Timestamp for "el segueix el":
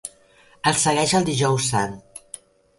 0.71-1.29